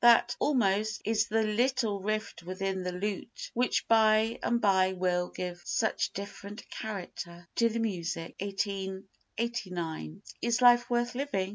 That 0.01 0.35
"almost" 0.39 1.03
is 1.05 1.27
the 1.27 1.43
little 1.43 1.99
rift 1.99 2.41
within 2.41 2.81
the 2.81 2.91
lute 2.91 3.51
which 3.53 3.87
by 3.87 4.39
and 4.41 4.59
by 4.59 4.93
will 4.93 5.29
give 5.29 5.61
such 5.63 6.11
different 6.13 6.67
character 6.71 7.47
to 7.57 7.69
the 7.69 7.77
music. 7.77 8.33
[1889.] 8.39 10.23
Is 10.41 10.59
Life 10.59 10.89
Worth 10.89 11.13
Living? 11.13 11.49